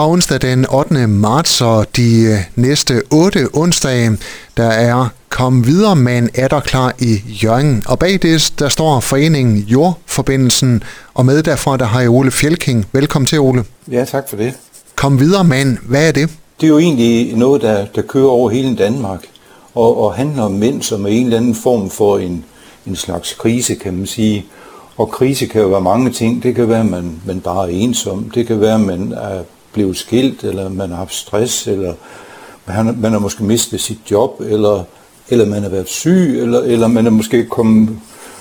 Fra 0.00 0.08
onsdag 0.08 0.40
den 0.42 0.66
8. 0.70 1.06
marts 1.06 1.60
og 1.60 1.86
de 1.96 2.22
øh, 2.22 2.38
næste 2.56 3.02
8 3.12 3.48
onsdage, 3.52 4.18
der 4.56 4.66
er 4.66 5.08
Kom 5.28 5.66
videre 5.66 5.96
med 5.96 6.18
en 6.18 6.30
klar 6.60 6.94
i 6.98 7.22
Jørgen. 7.42 7.82
Og 7.86 7.98
bag 7.98 8.12
det, 8.22 8.52
der 8.58 8.68
står 8.68 9.00
foreningen 9.00 9.56
Jordforbindelsen, 9.56 10.82
og 11.14 11.26
med 11.26 11.42
derfra, 11.42 11.76
der 11.76 11.84
har 11.84 12.00
jeg 12.00 12.10
Ole 12.10 12.30
Fjelking. 12.30 12.86
Velkommen 12.92 13.26
til, 13.26 13.40
Ole. 13.40 13.64
Ja, 13.90 14.04
tak 14.04 14.28
for 14.28 14.36
det. 14.36 14.54
Kom 14.96 15.20
videre, 15.20 15.44
mand. 15.44 15.78
Hvad 15.88 16.08
er 16.08 16.12
det? 16.12 16.30
Det 16.60 16.66
er 16.66 16.68
jo 16.68 16.78
egentlig 16.78 17.36
noget, 17.36 17.62
der, 17.62 17.86
der 17.94 18.02
kører 18.02 18.28
over 18.28 18.50
hele 18.50 18.76
Danmark, 18.76 19.20
og, 19.74 20.04
og 20.04 20.14
handler 20.14 20.42
om 20.42 20.52
mænd, 20.52 20.82
som 20.82 21.04
er 21.04 21.08
en 21.08 21.24
eller 21.24 21.36
anden 21.36 21.54
form 21.54 21.90
for 21.90 22.18
en, 22.18 22.44
en 22.86 22.96
slags 22.96 23.34
krise, 23.34 23.74
kan 23.74 23.94
man 23.96 24.06
sige. 24.06 24.44
Og 24.96 25.10
krise 25.10 25.46
kan 25.46 25.60
jo 25.60 25.68
være 25.68 25.80
mange 25.80 26.10
ting. 26.10 26.42
Det 26.42 26.54
kan 26.54 26.68
være, 26.68 26.80
at 26.80 26.90
man, 26.90 27.20
man 27.26 27.40
bare 27.40 27.72
er 27.72 27.76
ensom. 27.76 28.30
Det 28.34 28.46
kan 28.46 28.60
være, 28.60 28.74
at 28.74 28.80
man 28.80 29.12
er 29.12 29.42
blevet 29.72 29.96
skilt, 29.96 30.44
eller 30.44 30.68
man 30.68 30.90
har 30.90 30.96
haft 30.96 31.14
stress, 31.14 31.66
eller 31.66 31.94
man, 32.66 32.96
man 33.00 33.12
har 33.12 33.18
måske 33.18 33.44
mistet 33.44 33.80
sit 33.80 33.98
job, 34.10 34.40
eller, 34.40 34.84
eller 35.28 35.46
man 35.46 35.62
har 35.62 35.70
været 35.70 35.88
syg, 35.88 36.40
eller, 36.40 36.60
eller 36.60 36.88
man 36.88 37.06
er 37.06 37.10
måske 37.10 37.44
kommet, 37.44 37.98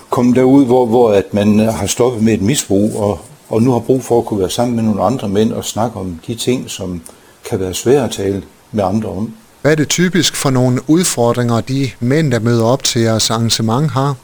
kommet 0.10 0.36
derud, 0.36 0.66
hvor, 0.66 0.86
hvor 0.86 1.12
at 1.14 1.34
man 1.34 1.60
har 1.60 1.88
stoppet 1.88 2.24
med 2.24 2.34
et 2.34 2.42
misbrug, 2.42 2.96
og, 2.96 3.20
og 3.50 3.62
nu 3.62 3.72
har 3.72 3.80
brug 3.80 4.04
for 4.04 4.20
at 4.20 4.26
kunne 4.26 4.40
være 4.40 4.50
sammen 4.50 4.76
med 4.76 4.84
nogle 4.84 5.02
andre 5.04 5.30
mænd 5.30 5.54
og 5.54 5.66
snakke 5.66 6.00
om 6.00 6.20
de 6.28 6.36
ting, 6.36 6.70
som 6.70 7.02
kan 7.50 7.60
være 7.60 7.74
svære 7.74 8.04
at 8.04 8.12
tale 8.12 8.44
med 8.72 8.84
andre 8.84 9.10
om. 9.10 9.34
Hvad 9.62 9.72
er 9.72 9.76
det 9.76 9.90
typisk 9.90 10.36
for 10.36 10.50
nogle 10.50 10.80
udfordringer, 10.88 11.62
de 11.62 11.90
mænd, 12.00 12.32
der 12.32 12.40
møder 12.40 12.66
op 12.66 12.84
til 12.84 13.02
jeres 13.02 13.30
arrangement, 13.30 13.92
har? 13.92 14.16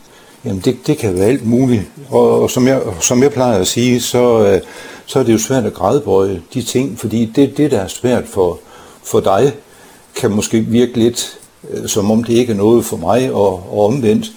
Jamen 0.45 0.61
det, 0.65 0.77
det 0.87 0.97
kan 0.97 1.15
være 1.15 1.25
alt 1.25 1.45
muligt, 1.45 1.83
og, 2.09 2.41
og 2.41 2.49
som, 2.49 2.67
jeg, 2.67 2.81
som 3.01 3.23
jeg 3.23 3.31
plejer 3.31 3.59
at 3.59 3.67
sige, 3.67 4.01
så, 4.01 4.47
øh, 4.47 4.61
så 5.05 5.19
er 5.19 5.23
det 5.23 5.33
jo 5.33 5.37
svært 5.37 5.65
at 5.65 5.73
grædebøje 5.73 6.41
de 6.53 6.61
ting, 6.61 6.99
fordi 6.99 7.31
det, 7.35 7.57
det 7.57 7.71
der 7.71 7.79
er 7.79 7.87
svært 7.87 8.23
for, 8.27 8.59
for 9.03 9.19
dig, 9.19 9.53
kan 10.15 10.31
måske 10.31 10.59
virke 10.59 10.99
lidt 10.99 11.39
øh, 11.71 11.87
som 11.87 12.11
om 12.11 12.23
det 12.23 12.33
ikke 12.33 12.53
er 12.53 12.57
noget 12.57 12.85
for 12.85 12.97
mig, 12.97 13.31
og, 13.31 13.53
og 13.71 13.85
omvendt. 13.85 14.31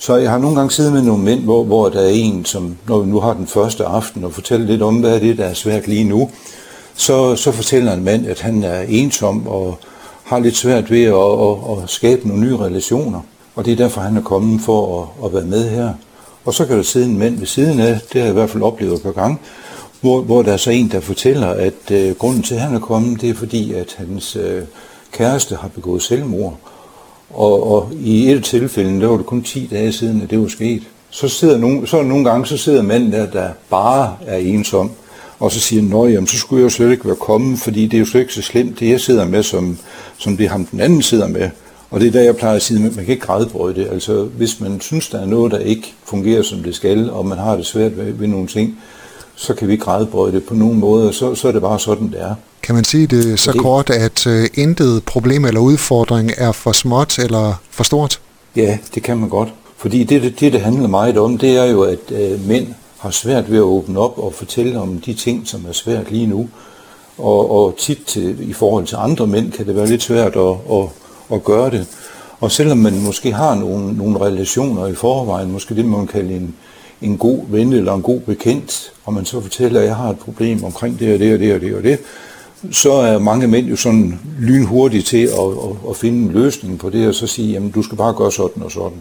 Så 0.00 0.16
jeg 0.16 0.30
har 0.30 0.38
nogle 0.38 0.56
gange 0.56 0.70
siddet 0.70 0.92
med 0.92 1.02
nogle 1.02 1.24
mænd, 1.24 1.40
hvor, 1.40 1.64
hvor 1.64 1.88
der 1.88 2.00
er 2.00 2.08
en, 2.08 2.44
som 2.44 2.76
når 2.88 2.98
vi 2.98 3.10
nu 3.10 3.20
har 3.20 3.34
den 3.34 3.46
første 3.46 3.84
aften, 3.84 4.24
og 4.24 4.32
fortæller 4.32 4.66
lidt 4.66 4.82
om, 4.82 4.96
hvad 4.96 5.14
er 5.14 5.18
det, 5.18 5.38
der 5.38 5.44
er 5.44 5.54
svært 5.54 5.86
lige 5.86 6.04
nu, 6.04 6.30
så, 6.94 7.36
så 7.36 7.52
fortæller 7.52 7.92
en 7.92 8.04
mand, 8.04 8.26
at 8.26 8.40
han 8.40 8.64
er 8.64 8.80
ensom 8.80 9.46
og 9.46 9.78
har 10.24 10.38
lidt 10.38 10.56
svært 10.56 10.90
ved 10.90 11.04
at, 11.04 11.14
at, 11.14 11.82
at 11.82 11.90
skabe 11.90 12.28
nogle 12.28 12.42
nye 12.42 12.56
relationer. 12.56 13.20
Og 13.60 13.66
det 13.66 13.72
er 13.72 13.76
derfor, 13.76 14.00
han 14.00 14.16
er 14.16 14.22
kommet 14.22 14.60
for 14.60 15.02
at, 15.02 15.26
at 15.26 15.34
være 15.34 15.44
med 15.44 15.70
her. 15.70 15.92
Og 16.44 16.54
så 16.54 16.66
kan 16.66 16.76
der 16.76 16.82
sidde 16.82 17.06
en 17.06 17.18
mand 17.18 17.38
ved 17.38 17.46
siden 17.46 17.80
af, 17.80 18.00
det 18.12 18.20
har 18.20 18.20
jeg 18.20 18.30
i 18.30 18.32
hvert 18.32 18.50
fald 18.50 18.62
oplevet 18.62 18.94
et 18.94 19.02
par 19.02 19.12
gange, 19.12 19.38
hvor, 20.00 20.22
hvor 20.22 20.42
der 20.42 20.52
er 20.52 20.56
så 20.56 20.70
en, 20.70 20.90
der 20.90 21.00
fortæller, 21.00 21.46
at 21.46 21.90
øh, 21.90 22.14
grunden 22.14 22.42
til, 22.42 22.54
at 22.54 22.60
han 22.60 22.74
er 22.74 22.80
kommet, 22.80 23.20
det 23.20 23.30
er 23.30 23.34
fordi, 23.34 23.72
at 23.72 23.94
hans 23.98 24.36
øh, 24.36 24.62
kæreste 25.12 25.56
har 25.56 25.68
begået 25.68 26.02
selvmord. 26.02 26.56
Og, 27.30 27.72
og 27.72 27.90
i 28.00 28.30
et 28.30 28.44
tilfælde, 28.44 29.00
der 29.00 29.06
var 29.06 29.16
det 29.16 29.26
kun 29.26 29.42
10 29.42 29.68
dage 29.70 29.92
siden, 29.92 30.22
at 30.22 30.30
det 30.30 30.40
var 30.40 30.48
sket. 30.48 30.82
Så, 31.10 31.28
sidder 31.28 31.58
nogen, 31.58 31.86
så 31.86 32.02
nogle 32.02 32.30
gange, 32.30 32.46
så 32.46 32.56
sidder 32.56 32.82
manden 32.82 33.12
der, 33.12 33.26
der 33.30 33.50
bare 33.70 34.16
er 34.26 34.36
ensom, 34.36 34.90
og 35.38 35.52
så 35.52 35.60
siger 35.60 35.82
nå 35.82 36.06
jamen, 36.06 36.26
så 36.26 36.38
skulle 36.38 36.60
jeg 36.60 36.64
jo 36.64 36.70
slet 36.70 36.90
ikke 36.90 37.06
være 37.06 37.16
kommet, 37.16 37.58
fordi 37.58 37.86
det 37.86 37.94
er 37.94 38.00
jo 38.00 38.06
slet 38.06 38.20
ikke 38.20 38.34
så 38.34 38.42
slemt, 38.42 38.80
det 38.80 38.88
jeg 38.88 39.00
sidder 39.00 39.24
med, 39.24 39.42
som, 39.42 39.78
som 40.18 40.36
det 40.36 40.48
ham 40.48 40.64
den 40.64 40.80
anden 40.80 41.02
sidder 41.02 41.28
med. 41.28 41.50
Og 41.90 42.00
det 42.00 42.08
er 42.08 42.12
der, 42.12 42.20
jeg 42.20 42.36
plejer 42.36 42.56
at 42.56 42.62
sige, 42.62 42.76
at 42.76 42.96
man 42.96 43.04
kan 43.04 43.12
ikke 43.12 43.26
grædebøje 43.26 43.74
det. 43.74 43.88
Altså, 43.92 44.24
hvis 44.24 44.60
man 44.60 44.80
synes, 44.80 45.08
der 45.08 45.20
er 45.20 45.26
noget, 45.26 45.52
der 45.52 45.58
ikke 45.58 45.94
fungerer, 46.04 46.42
som 46.42 46.62
det 46.62 46.74
skal, 46.74 47.10
og 47.10 47.26
man 47.26 47.38
har 47.38 47.56
det 47.56 47.66
svært 47.66 47.96
ved, 47.96 48.12
ved 48.12 48.26
nogle 48.26 48.46
ting, 48.46 48.78
så 49.34 49.54
kan 49.54 49.68
vi 49.68 49.72
ikke 49.72 49.84
grædebøje 49.84 50.32
det 50.32 50.44
på 50.44 50.54
nogen 50.54 50.78
måde, 50.78 51.12
så, 51.12 51.34
så 51.34 51.48
er 51.48 51.52
det 51.52 51.62
bare 51.62 51.80
sådan, 51.80 52.06
det 52.06 52.22
er. 52.22 52.34
Kan 52.62 52.74
man 52.74 52.84
sige 52.84 53.06
det 53.06 53.40
så 53.40 53.52
det, 53.52 53.60
kort, 53.60 53.90
at 53.90 54.26
uh, 54.26 54.44
intet 54.54 55.04
problem 55.04 55.44
eller 55.44 55.60
udfordring 55.60 56.30
er 56.36 56.52
for 56.52 56.72
småt 56.72 57.18
eller 57.18 57.54
for 57.70 57.84
stort? 57.84 58.20
Ja, 58.56 58.78
det 58.94 59.02
kan 59.02 59.18
man 59.18 59.28
godt. 59.28 59.48
Fordi 59.76 60.04
det, 60.04 60.22
det, 60.22 60.40
det, 60.40 60.52
det 60.52 60.60
handler 60.60 60.88
meget 60.88 61.18
om, 61.18 61.38
det 61.38 61.56
er 61.56 61.64
jo, 61.64 61.82
at 61.82 61.98
uh, 62.10 62.48
mænd 62.48 62.66
har 62.98 63.10
svært 63.10 63.50
ved 63.50 63.56
at 63.56 63.62
åbne 63.62 64.00
op 64.00 64.18
og 64.18 64.34
fortælle 64.34 64.80
om 64.80 65.00
de 65.06 65.14
ting, 65.14 65.48
som 65.48 65.64
er 65.68 65.72
svært 65.72 66.10
lige 66.10 66.26
nu. 66.26 66.48
Og, 67.18 67.50
og 67.50 67.74
tit 67.78 67.98
til, 68.06 68.50
i 68.50 68.52
forhold 68.52 68.86
til 68.86 68.96
andre 68.96 69.26
mænd 69.26 69.52
kan 69.52 69.66
det 69.66 69.76
være 69.76 69.86
lidt 69.86 70.02
svært 70.02 70.36
at, 70.36 70.54
at, 70.72 70.88
at 71.32 71.44
gøre 71.44 71.70
det. 71.70 71.86
Og 72.40 72.50
selvom 72.50 72.78
man 72.78 73.00
måske 73.00 73.32
har 73.32 73.54
nogle, 73.54 73.96
nogle 73.96 74.20
relationer 74.20 74.86
i 74.86 74.94
forvejen, 74.94 75.52
måske 75.52 75.74
det 75.74 75.84
man 75.84 76.06
kan 76.06 76.30
en, 76.30 76.54
en 77.02 77.18
god 77.18 77.40
ven 77.48 77.72
eller 77.72 77.94
en 77.94 78.02
god 78.02 78.20
bekendt, 78.20 78.92
og 79.04 79.14
man 79.14 79.24
så 79.24 79.40
fortæller, 79.40 79.80
at 79.80 79.86
jeg 79.86 79.96
har 79.96 80.10
et 80.10 80.18
problem 80.18 80.64
omkring 80.64 80.98
det 80.98 81.14
og 81.14 81.18
det 81.18 81.34
og 81.34 81.40
det 81.40 81.54
og 81.54 81.60
det 81.60 81.74
og 81.74 81.82
det, 81.82 81.98
så 82.72 82.92
er 82.92 83.18
mange 83.18 83.46
mænd 83.46 83.66
jo 83.66 83.76
sådan 83.76 84.20
lynhurtige 84.38 85.02
til 85.02 85.22
at, 85.22 85.30
at, 85.30 85.90
at 85.90 85.96
finde 85.96 86.18
en 86.18 86.32
løsning 86.32 86.78
på 86.78 86.90
det, 86.90 87.08
og 87.08 87.14
så 87.14 87.26
sige, 87.26 87.52
jamen 87.52 87.70
du 87.70 87.82
skal 87.82 87.98
bare 87.98 88.14
gøre 88.14 88.32
sådan 88.32 88.62
og 88.62 88.70
sådan. 88.70 88.98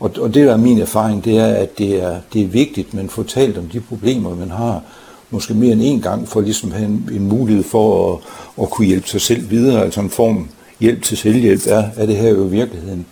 Og, 0.00 0.10
og 0.18 0.34
det 0.34 0.46
der 0.46 0.52
er 0.52 0.56
min 0.56 0.78
erfaring, 0.78 1.24
det 1.24 1.38
er, 1.38 1.46
at 1.46 1.78
det 1.78 2.02
er, 2.02 2.20
det 2.32 2.42
er 2.42 2.46
vigtigt, 2.46 2.88
at 2.88 2.94
man 2.94 3.08
får 3.08 3.22
talt 3.22 3.58
om 3.58 3.64
de 3.64 3.80
problemer, 3.80 4.36
man 4.36 4.50
har, 4.50 4.82
måske 5.30 5.54
mere 5.54 5.72
end 5.72 5.82
en 5.84 6.00
gang, 6.00 6.28
for 6.28 6.40
ligesom 6.40 6.72
at 6.72 6.78
have 6.78 6.88
en, 6.88 7.10
en 7.12 7.28
mulighed 7.28 7.64
for 7.64 8.12
at, 8.12 8.18
at 8.62 8.70
kunne 8.70 8.86
hjælpe 8.86 9.08
sig 9.08 9.20
selv 9.20 9.50
videre, 9.50 9.82
altså 9.84 10.00
en 10.00 10.10
form 10.10 10.48
hjælp 10.80 11.02
til 11.02 11.16
selvhjælp 11.16 11.62
er, 11.66 11.84
er 11.96 12.06
det 12.06 12.16
her 12.16 12.28
jo 12.28 12.42
virkeligheden. 12.42 13.06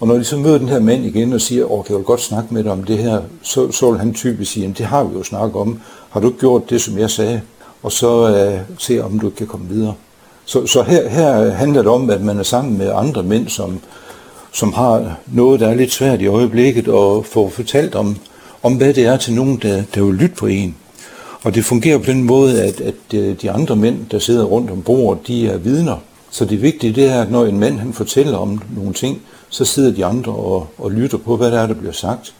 Og 0.00 0.08
når 0.08 0.14
de 0.14 0.24
så 0.24 0.36
møder 0.36 0.58
den 0.58 0.68
her 0.68 0.80
mand 0.80 1.04
igen 1.04 1.32
og 1.32 1.40
siger, 1.40 1.72
åh, 1.72 1.84
kan 1.84 1.96
jeg 1.96 2.04
godt 2.04 2.20
snakke 2.20 2.54
med 2.54 2.64
dig 2.64 2.72
om 2.72 2.84
det 2.84 2.98
her, 2.98 3.20
så, 3.42 3.72
så 3.72 3.90
vil 3.90 4.00
han 4.00 4.14
typisk 4.14 4.52
sige, 4.52 4.74
det 4.78 4.86
har 4.86 5.04
vi 5.04 5.16
jo 5.16 5.22
snakket 5.22 5.56
om. 5.60 5.80
Har 6.10 6.20
du 6.20 6.26
ikke 6.26 6.38
gjort 6.38 6.70
det, 6.70 6.80
som 6.80 6.98
jeg 6.98 7.10
sagde? 7.10 7.40
Og 7.82 7.92
så 7.92 8.10
uh, 8.22 8.78
se, 8.78 9.04
om 9.04 9.18
du 9.18 9.30
kan 9.30 9.46
komme 9.46 9.68
videre. 9.68 9.94
Så, 10.44 10.66
så 10.66 10.82
her, 10.82 11.08
her 11.08 11.50
handler 11.50 11.82
det 11.82 11.90
om, 11.90 12.10
at 12.10 12.22
man 12.22 12.38
er 12.38 12.42
sammen 12.42 12.78
med 12.78 12.92
andre 12.94 13.22
mænd, 13.22 13.48
som, 13.48 13.80
som 14.52 14.72
har 14.72 15.16
noget, 15.26 15.60
der 15.60 15.68
er 15.68 15.74
lidt 15.74 15.92
svært 15.92 16.20
i 16.20 16.26
øjeblikket, 16.26 16.88
og 16.88 17.26
få 17.26 17.48
fortalt 17.48 17.94
om, 17.94 18.16
om 18.62 18.74
hvad 18.74 18.94
det 18.94 19.06
er 19.06 19.16
til 19.16 19.34
nogen, 19.34 19.58
der, 19.62 19.82
der 19.94 20.04
vil 20.04 20.14
lytte 20.14 20.36
på 20.36 20.46
en. 20.46 20.76
Og 21.42 21.54
det 21.54 21.64
fungerer 21.64 21.98
på 21.98 22.04
den 22.04 22.22
måde, 22.22 22.62
at, 22.62 22.80
at 22.80 23.14
øh, 23.14 23.36
de 23.42 23.50
andre 23.50 23.76
mænd, 23.76 24.06
der 24.10 24.18
sidder 24.18 24.44
rundt 24.44 24.70
om 24.70 24.82
bordet, 24.82 25.26
de 25.26 25.48
er 25.48 25.56
vidner. 25.56 25.96
Så 26.30 26.44
det 26.44 26.62
vigtige 26.62 26.92
det 26.92 27.04
er, 27.04 27.22
at 27.22 27.30
når 27.30 27.46
en 27.46 27.58
mand 27.58 27.78
han 27.78 27.92
fortæller 27.92 28.38
om 28.38 28.62
nogle 28.76 28.92
ting, 28.92 29.22
så 29.48 29.64
sidder 29.64 29.92
de 29.92 30.04
andre 30.04 30.32
og, 30.32 30.66
og 30.78 30.90
lytter 30.90 31.18
på, 31.18 31.36
hvad 31.36 31.50
der 31.50 31.60
er, 31.60 31.66
der 31.66 31.74
bliver 31.74 31.92
sagt. 31.92 32.34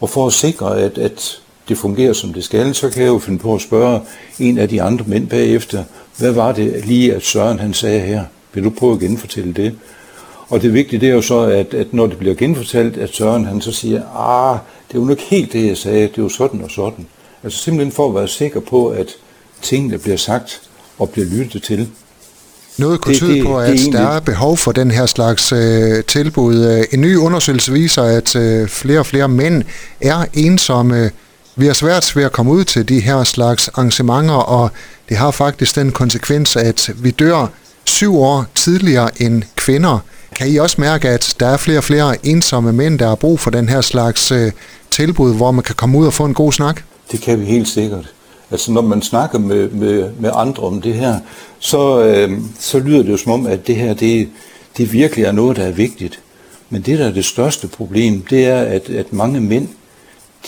Og 0.00 0.10
for 0.10 0.26
at 0.26 0.32
sikre, 0.32 0.80
at, 0.80 0.98
at 0.98 1.40
det 1.68 1.78
fungerer, 1.78 2.12
som 2.12 2.32
det 2.32 2.44
skal, 2.44 2.74
så 2.74 2.90
kan 2.90 3.02
jeg 3.02 3.08
jo 3.08 3.18
finde 3.18 3.38
på 3.38 3.54
at 3.54 3.60
spørge 3.60 4.00
en 4.38 4.58
af 4.58 4.68
de 4.68 4.82
andre 4.82 5.04
mænd 5.08 5.28
bagefter, 5.28 5.84
hvad 6.18 6.32
var 6.32 6.52
det 6.52 6.86
lige, 6.86 7.14
at 7.14 7.22
Søren 7.22 7.58
han 7.58 7.74
sagde 7.74 8.00
her? 8.00 8.24
Vil 8.52 8.64
du 8.64 8.70
prøve 8.70 8.92
at 8.92 9.00
genfortælle 9.00 9.52
det? 9.52 9.74
Og 10.48 10.62
det 10.62 10.72
vigtige 10.72 11.00
det 11.00 11.08
er 11.08 11.14
jo 11.14 11.22
så, 11.22 11.40
at, 11.40 11.74
at 11.74 11.92
når 11.92 12.06
det 12.06 12.18
bliver 12.18 12.34
genfortalt, 12.34 12.96
at 12.96 13.14
Søren 13.14 13.44
han 13.44 13.60
så 13.60 13.72
siger, 13.72 14.02
ah, 14.16 14.58
det 14.88 14.94
er 14.94 15.00
jo 15.00 15.04
nok 15.04 15.18
helt 15.18 15.52
det, 15.52 15.66
jeg 15.66 15.76
sagde, 15.76 16.02
det 16.02 16.18
er 16.18 16.22
jo 16.22 16.28
sådan 16.28 16.62
og 16.62 16.70
sådan. 16.70 17.06
Altså 17.42 17.58
simpelthen 17.58 17.92
for 17.92 18.08
at 18.08 18.14
være 18.14 18.28
sikker 18.28 18.60
på, 18.60 18.88
at 18.88 19.08
tingene 19.62 19.98
bliver 19.98 20.16
sagt 20.16 20.62
og 20.98 21.10
bliver 21.10 21.26
lyttet 21.26 21.62
til. 21.62 21.88
Noget 22.78 23.00
kunne 23.00 23.14
det, 23.14 23.22
tyde 23.22 23.44
på, 23.44 23.58
at 23.58 23.78
det, 23.78 23.92
der 23.92 24.08
er 24.08 24.20
behov 24.20 24.56
for 24.56 24.72
den 24.72 24.90
her 24.90 25.06
slags 25.06 25.52
øh, 25.52 26.04
tilbud. 26.04 26.84
En 26.92 27.00
ny 27.00 27.16
undersøgelse 27.16 27.72
viser, 27.72 28.02
at 28.02 28.36
øh, 28.36 28.68
flere 28.68 28.98
og 28.98 29.06
flere 29.06 29.28
mænd 29.28 29.62
er 30.00 30.24
ensomme. 30.34 31.10
Vi 31.56 31.66
har 31.66 31.72
svært 31.72 32.16
ved 32.16 32.24
at 32.24 32.32
komme 32.32 32.52
ud 32.52 32.64
til 32.64 32.88
de 32.88 33.00
her 33.00 33.24
slags 33.24 33.68
arrangementer, 33.68 34.34
og 34.34 34.70
det 35.08 35.16
har 35.16 35.30
faktisk 35.30 35.76
den 35.76 35.92
konsekvens, 35.92 36.56
at 36.56 36.90
vi 36.96 37.10
dør 37.10 37.46
syv 37.84 38.18
år 38.18 38.44
tidligere 38.54 39.22
end 39.22 39.42
kvinder. 39.56 39.98
Kan 40.36 40.48
I 40.48 40.56
også 40.56 40.80
mærke, 40.80 41.08
at 41.08 41.34
der 41.40 41.46
er 41.46 41.56
flere 41.56 41.78
og 41.78 41.84
flere 41.84 42.26
ensomme 42.26 42.72
mænd, 42.72 42.98
der 42.98 43.08
har 43.08 43.14
brug 43.14 43.40
for 43.40 43.50
den 43.50 43.68
her 43.68 43.80
slags 43.80 44.32
øh, 44.32 44.52
tilbud, 44.90 45.34
hvor 45.34 45.50
man 45.50 45.64
kan 45.64 45.74
komme 45.74 45.98
ud 45.98 46.06
og 46.06 46.12
få 46.12 46.24
en 46.24 46.34
god 46.34 46.52
snak? 46.52 46.82
Det 47.12 47.20
kan 47.20 47.40
vi 47.40 47.44
helt 47.44 47.68
sikkert. 47.68 48.12
Altså 48.50 48.72
når 48.72 48.80
man 48.82 49.02
snakker 49.02 49.38
med, 49.38 49.70
med, 49.70 50.10
med 50.20 50.30
andre 50.34 50.62
om 50.62 50.82
det 50.82 50.94
her, 50.94 51.18
så, 51.58 52.04
øh, 52.04 52.38
så 52.58 52.78
lyder 52.78 53.02
det 53.02 53.10
jo 53.10 53.16
som 53.16 53.32
om, 53.32 53.46
at 53.46 53.66
det 53.66 53.76
her 53.76 53.94
det, 53.94 54.28
det 54.76 54.92
virkelig 54.92 55.24
er 55.24 55.32
noget, 55.32 55.56
der 55.56 55.64
er 55.64 55.72
vigtigt. 55.72 56.20
Men 56.70 56.82
det, 56.82 56.98
der 56.98 57.06
er 57.06 57.12
det 57.12 57.24
største 57.24 57.68
problem, 57.68 58.20
det 58.30 58.46
er, 58.46 58.60
at, 58.60 58.90
at 58.90 59.12
mange 59.12 59.40
mænd, 59.40 59.68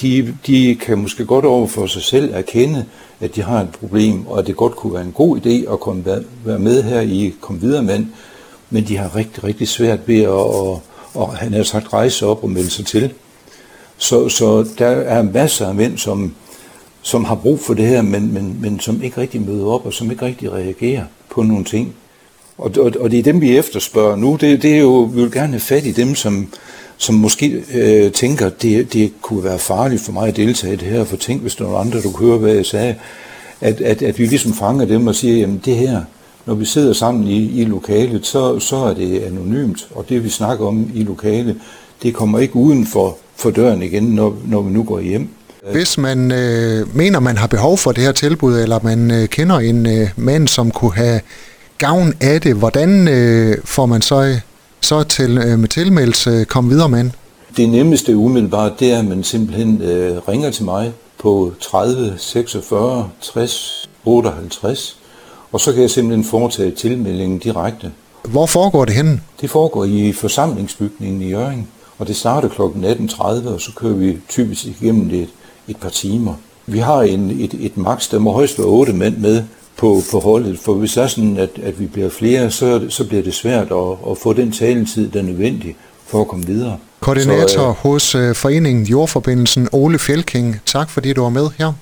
de, 0.00 0.34
de 0.46 0.76
kan 0.80 0.98
måske 0.98 1.24
godt 1.24 1.44
over 1.44 1.66
for 1.66 1.86
sig 1.86 2.02
selv 2.02 2.34
erkende, 2.34 2.84
at 3.20 3.36
de 3.36 3.42
har 3.42 3.60
et 3.60 3.70
problem, 3.70 4.26
og 4.26 4.38
at 4.38 4.46
det 4.46 4.56
godt 4.56 4.76
kunne 4.76 4.94
være 4.94 5.02
en 5.02 5.12
god 5.12 5.38
idé 5.38 5.72
at 5.72 5.80
komme, 5.80 6.04
være 6.44 6.58
med 6.58 6.82
her 6.82 7.00
i 7.00 7.34
Kom 7.40 7.62
Videre 7.62 7.82
Mand, 7.82 8.06
men 8.70 8.84
de 8.84 8.96
har 8.96 9.16
rigtig, 9.16 9.44
rigtig 9.44 9.68
svært 9.68 10.08
ved 10.08 10.20
at, 10.20 10.28
og, 10.28 10.82
og 11.14 11.36
han 11.36 11.54
har 11.54 11.62
sagt 11.62 11.92
rejse 11.92 12.26
op 12.26 12.42
og 12.44 12.50
melde 12.50 12.70
sig 12.70 12.86
til. 12.86 13.12
Så, 13.96 14.28
så 14.28 14.66
der 14.78 14.86
er 14.86 15.22
masser 15.22 15.68
af 15.68 15.74
mænd, 15.74 15.98
som, 15.98 16.34
som 17.02 17.24
har 17.24 17.34
brug 17.34 17.60
for 17.60 17.74
det 17.74 17.86
her, 17.86 18.02
men, 18.02 18.32
men, 18.32 18.58
men 18.60 18.80
som 18.80 19.02
ikke 19.02 19.20
rigtig 19.20 19.40
møder 19.40 19.66
op, 19.66 19.86
og 19.86 19.92
som 19.92 20.10
ikke 20.10 20.24
rigtig 20.24 20.52
reagerer 20.52 21.04
på 21.30 21.42
nogle 21.42 21.64
ting. 21.64 21.94
Og, 22.58 22.70
og, 22.78 22.92
og 23.00 23.10
det 23.10 23.18
er 23.18 23.22
dem, 23.22 23.40
vi 23.40 23.58
efterspørger 23.58 24.16
nu. 24.16 24.38
Det, 24.40 24.62
det 24.62 24.74
er 24.74 24.80
jo, 24.80 25.10
vi 25.14 25.20
vil 25.20 25.32
gerne 25.32 25.52
have 25.52 25.60
fat 25.60 25.86
i 25.86 25.92
dem, 25.92 26.14
som, 26.14 26.48
som 26.96 27.14
måske 27.14 27.62
øh, 27.74 28.12
tænker, 28.12 28.48
det, 28.48 28.92
det 28.92 29.12
kunne 29.22 29.44
være 29.44 29.58
farligt 29.58 30.02
for 30.02 30.12
mig 30.12 30.28
at 30.28 30.36
deltage 30.36 30.72
i 30.72 30.76
det 30.76 30.88
her, 30.88 31.04
for 31.04 31.16
tænk, 31.16 31.42
hvis 31.42 31.54
der 31.54 31.64
var 31.64 31.78
andre, 31.78 32.02
der 32.02 32.10
kunne 32.12 32.28
høre, 32.28 32.38
hvad 32.38 32.54
jeg 32.54 32.66
sagde. 32.66 32.94
at, 33.60 33.80
at, 33.80 34.02
at 34.02 34.18
vi 34.18 34.26
ligesom 34.26 34.52
fanger 34.52 34.84
dem 34.84 35.06
og 35.06 35.14
siger, 35.14 35.36
jamen 35.36 35.62
det 35.64 35.76
her, 35.76 36.02
når 36.46 36.54
vi 36.54 36.64
sidder 36.64 36.92
sammen 36.92 37.28
i, 37.28 37.60
i 37.60 37.64
lokalet, 37.64 38.26
så, 38.26 38.58
så 38.58 38.76
er 38.76 38.94
det 38.94 39.20
anonymt, 39.20 39.88
og 39.94 40.08
det 40.08 40.24
vi 40.24 40.28
snakker 40.28 40.66
om 40.66 40.90
i 40.94 41.02
lokalet, 41.02 41.56
det 42.02 42.14
kommer 42.14 42.38
ikke 42.38 42.56
uden 42.56 42.86
for, 42.86 43.16
for 43.36 43.50
døren 43.50 43.82
igen, 43.82 44.02
når, 44.02 44.36
når 44.46 44.62
vi 44.62 44.72
nu 44.72 44.82
går 44.82 45.00
hjem. 45.00 45.28
Hvis 45.72 45.98
man 45.98 46.32
øh, 46.32 46.96
mener, 46.96 47.20
man 47.20 47.36
har 47.36 47.46
behov 47.46 47.78
for 47.78 47.92
det 47.92 48.04
her 48.04 48.12
tilbud, 48.12 48.60
eller 48.60 48.78
man 48.82 49.10
øh, 49.10 49.28
kender 49.28 49.58
en 49.58 49.86
øh, 49.86 50.08
mand, 50.16 50.48
som 50.48 50.70
kunne 50.70 50.94
have 50.94 51.20
gavn 51.78 52.14
af 52.20 52.40
det, 52.40 52.54
hvordan 52.54 53.08
øh, 53.08 53.56
får 53.64 53.86
man 53.86 54.02
så, 54.02 54.40
så 54.80 55.02
til, 55.02 55.38
øh, 55.38 55.58
med 55.58 55.68
tilmeldelse 55.68 56.30
øh, 56.30 56.46
komme 56.46 56.70
videre 56.70 56.88
med? 56.88 57.10
Det 57.56 57.68
nemmeste 57.68 58.16
umiddelbart, 58.16 58.80
det 58.80 58.92
er, 58.92 58.98
at 58.98 59.04
man 59.04 59.24
simpelthen 59.24 59.82
øh, 59.82 60.16
ringer 60.28 60.50
til 60.50 60.64
mig 60.64 60.92
på 61.18 61.52
30 61.60 62.14
46 62.16 63.10
60 63.20 63.88
58, 64.04 64.96
og 65.52 65.60
så 65.60 65.72
kan 65.72 65.82
jeg 65.82 65.90
simpelthen 65.90 66.24
foretage 66.24 66.70
tilmeldingen 66.70 67.38
direkte. 67.38 67.92
Hvor 68.24 68.46
foregår 68.46 68.84
det 68.84 68.94
henne? 68.94 69.20
Det 69.40 69.50
foregår 69.50 69.84
i 69.84 70.12
forsamlingsbygningen 70.12 71.22
i 71.22 71.30
Jørgen, 71.30 71.68
og 71.98 72.08
det 72.08 72.16
starter 72.16 72.48
kl. 72.48 72.62
18.30, 72.62 73.48
og 73.48 73.60
så 73.60 73.70
kører 73.76 73.94
vi 73.94 74.18
typisk 74.28 74.66
igennem 74.66 75.08
det 75.08 75.20
et, 75.20 75.28
et 75.68 75.76
par 75.76 75.88
timer. 75.88 76.34
Vi 76.66 76.78
har 76.78 77.00
en, 77.02 77.30
et, 77.30 77.54
et 77.60 77.76
maks, 77.76 78.08
der 78.08 78.18
må 78.18 78.32
højst 78.32 78.58
være 78.58 78.66
otte 78.66 78.92
mænd 78.92 79.16
med 79.16 79.42
på, 79.76 80.02
på 80.10 80.20
holdet, 80.20 80.58
for 80.58 80.74
hvis 80.74 80.92
det 80.92 81.02
er 81.02 81.06
sådan, 81.06 81.36
at, 81.36 81.50
at 81.62 81.80
vi 81.80 81.86
bliver 81.86 82.10
flere, 82.10 82.50
så, 82.50 82.86
så 82.88 83.04
bliver 83.04 83.22
det 83.22 83.34
svært 83.34 83.72
at, 83.72 84.10
at 84.10 84.18
få 84.22 84.32
den 84.32 84.52
taletid, 84.52 85.10
der 85.10 85.18
er 85.18 85.22
nødvendig 85.22 85.76
for 86.06 86.20
at 86.20 86.28
komme 86.28 86.46
videre. 86.46 86.76
Koordinator 87.00 87.48
så, 87.48 87.60
øh, 87.60 87.74
hos 87.74 88.14
øh, 88.14 88.34
foreningen 88.34 88.86
Jordforbindelsen, 88.86 89.68
Ole 89.72 89.98
Fjelking. 89.98 90.60
Tak 90.66 90.90
fordi 90.90 91.12
du 91.12 91.22
var 91.22 91.28
med 91.28 91.48
her. 91.58 91.72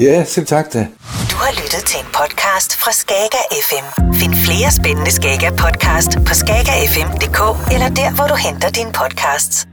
Ja, 0.00 0.24
selv 0.24 0.46
tak 0.46 0.72
da. 0.72 0.86
Du 1.30 1.36
har 1.36 1.52
lyttet 1.62 1.84
til 1.86 1.98
en 2.00 2.06
podcast 2.06 2.76
fra 2.76 2.92
Skager 2.92 3.44
FM. 3.68 4.12
Find 4.14 4.34
flere 4.34 4.70
spændende 4.70 5.10
Skager 5.10 5.50
podcast 5.50 6.10
på 6.26 6.34
skagerfm.dk 6.34 7.72
eller 7.72 7.88
der, 7.88 8.14
hvor 8.14 8.26
du 8.26 8.34
henter 8.34 8.70
dine 8.70 8.92
podcasts. 8.92 9.66